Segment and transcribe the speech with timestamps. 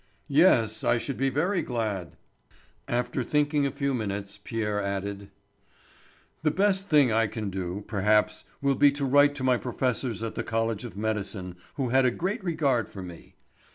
[0.33, 2.17] "Yes, I should be very glad."
[2.87, 5.29] After thinking a few minutes Pierre added:
[6.41, 10.33] "The best thing I can do, perhaps, will be to write to my professors at
[10.33, 13.35] the college of Medicine, who had a great regard for me.